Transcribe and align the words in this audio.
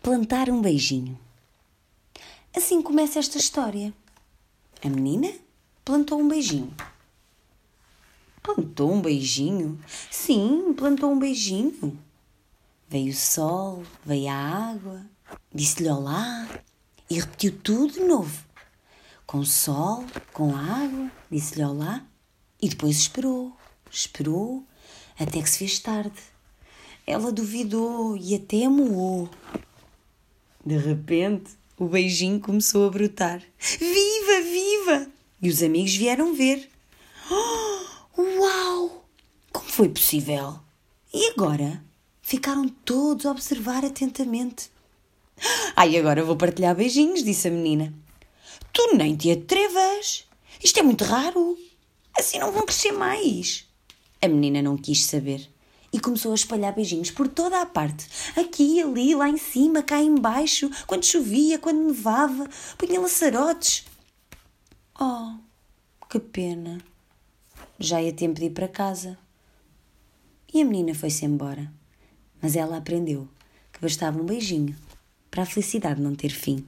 Plantar 0.00 0.48
um 0.48 0.62
beijinho. 0.62 1.18
Assim 2.56 2.80
começa 2.80 3.18
esta 3.18 3.36
história. 3.36 3.92
A 4.82 4.88
menina 4.88 5.32
plantou 5.84 6.20
um 6.20 6.28
beijinho. 6.28 6.72
Plantou 8.40 8.92
um 8.92 9.02
beijinho? 9.02 9.78
Sim, 10.10 10.72
plantou 10.72 11.10
um 11.12 11.18
beijinho. 11.18 11.98
Veio 12.88 13.12
o 13.12 13.16
sol, 13.16 13.82
veio 14.04 14.30
a 14.30 14.34
água, 14.70 15.04
disse-lhe 15.52 15.90
olá 15.90 16.48
e 17.10 17.18
repetiu 17.18 17.58
tudo 17.58 17.94
de 17.94 18.00
novo. 18.00 18.44
Com 19.26 19.40
o 19.40 19.46
sol, 19.46 20.04
com 20.32 20.54
a 20.54 20.60
água, 20.60 21.10
disse-lhe 21.30 21.64
olá 21.64 22.06
e 22.62 22.68
depois 22.68 22.96
esperou, 22.96 23.54
esperou, 23.90 24.64
até 25.18 25.42
que 25.42 25.50
se 25.50 25.58
fez 25.58 25.80
tarde. 25.80 26.22
Ela 27.06 27.32
duvidou 27.32 28.16
e 28.16 28.34
até 28.34 28.68
moou. 28.68 29.28
De 30.68 30.76
repente, 30.76 31.52
o 31.78 31.86
beijinho 31.86 32.38
começou 32.40 32.86
a 32.86 32.90
brotar. 32.90 33.42
Viva, 33.58 34.42
viva! 34.42 35.10
E 35.40 35.48
os 35.48 35.62
amigos 35.62 35.96
vieram 35.96 36.34
ver. 36.34 36.68
Oh, 37.30 38.20
uau! 38.20 39.08
Como 39.50 39.66
foi 39.66 39.88
possível? 39.88 40.60
E 41.14 41.30
agora? 41.30 41.82
Ficaram 42.20 42.68
todos 42.68 43.24
a 43.24 43.30
observar 43.30 43.82
atentamente. 43.82 44.70
Ai, 45.74 45.96
agora 45.96 46.22
vou 46.22 46.36
partilhar 46.36 46.76
beijinhos, 46.76 47.24
disse 47.24 47.48
a 47.48 47.50
menina. 47.50 47.94
Tu 48.70 48.94
nem 48.94 49.16
te 49.16 49.30
atrevas! 49.30 50.26
Isto 50.62 50.80
é 50.80 50.82
muito 50.82 51.02
raro! 51.02 51.56
Assim 52.14 52.38
não 52.38 52.52
vão 52.52 52.66
crescer 52.66 52.92
mais! 52.92 53.66
A 54.20 54.28
menina 54.28 54.60
não 54.60 54.76
quis 54.76 55.06
saber 55.06 55.48
e 55.92 55.98
começou 55.98 56.32
a 56.32 56.34
espalhar 56.34 56.74
beijinhos 56.74 57.10
por 57.10 57.28
toda 57.28 57.60
a 57.60 57.66
parte. 57.66 58.06
Aqui, 58.38 58.82
ali, 58.82 59.14
lá 59.14 59.28
em 59.28 59.38
cima, 59.38 59.82
cá 59.82 60.00
embaixo, 60.00 60.70
quando 60.86 61.04
chovia, 61.04 61.58
quando 61.58 61.86
nevava, 61.86 62.48
punha 62.76 63.00
laçarotes. 63.00 63.84
Oh, 65.00 65.34
que 66.08 66.18
pena. 66.18 66.78
Já 67.78 68.02
ia 68.02 68.12
tempo 68.12 68.38
de 68.38 68.46
ir 68.46 68.50
para 68.50 68.68
casa. 68.68 69.18
E 70.52 70.60
a 70.60 70.64
menina 70.64 70.94
foi-se 70.94 71.24
embora. 71.24 71.72
Mas 72.40 72.56
ela 72.56 72.76
aprendeu 72.76 73.28
que 73.72 73.80
bastava 73.80 74.20
um 74.20 74.24
beijinho 74.24 74.76
para 75.30 75.42
a 75.42 75.46
felicidade 75.46 76.00
não 76.00 76.14
ter 76.14 76.30
fim. 76.30 76.66